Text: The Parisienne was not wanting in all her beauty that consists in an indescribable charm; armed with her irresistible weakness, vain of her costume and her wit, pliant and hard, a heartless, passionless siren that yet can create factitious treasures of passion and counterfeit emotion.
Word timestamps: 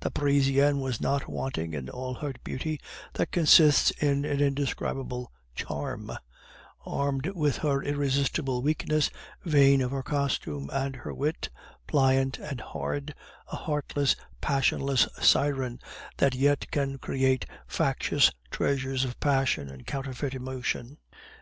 The 0.00 0.10
Parisienne 0.10 0.80
was 0.80 1.02
not 1.02 1.28
wanting 1.28 1.74
in 1.74 1.90
all 1.90 2.14
her 2.14 2.32
beauty 2.42 2.80
that 3.12 3.30
consists 3.30 3.90
in 3.90 4.24
an 4.24 4.40
indescribable 4.40 5.30
charm; 5.54 6.12
armed 6.86 7.26
with 7.34 7.58
her 7.58 7.82
irresistible 7.82 8.62
weakness, 8.62 9.10
vain 9.44 9.82
of 9.82 9.90
her 9.90 10.02
costume 10.02 10.70
and 10.72 10.96
her 10.96 11.12
wit, 11.12 11.50
pliant 11.86 12.38
and 12.38 12.62
hard, 12.62 13.14
a 13.52 13.56
heartless, 13.56 14.16
passionless 14.40 15.08
siren 15.20 15.78
that 16.16 16.34
yet 16.34 16.70
can 16.70 16.96
create 16.96 17.44
factitious 17.66 18.30
treasures 18.50 19.04
of 19.04 19.20
passion 19.20 19.68
and 19.68 19.86
counterfeit 19.86 20.32
emotion. 20.32 20.96